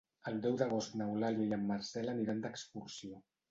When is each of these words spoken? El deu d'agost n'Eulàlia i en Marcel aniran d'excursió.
El 0.29 0.37
deu 0.45 0.55
d'agost 0.61 0.95
n'Eulàlia 1.01 1.47
i 1.51 1.55
en 1.59 1.69
Marcel 1.73 2.11
aniran 2.17 2.43
d'excursió. 2.47 3.25